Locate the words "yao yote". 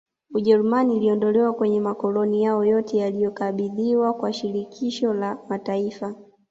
2.43-2.97